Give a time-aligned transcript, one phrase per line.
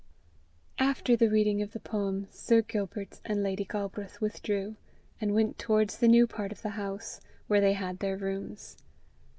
[0.79, 4.75] After the reading of the poem, Sir Gilbert and Lady Galbraith withdrew,
[5.21, 8.77] and went towards the new part of the house, where they had their rooms.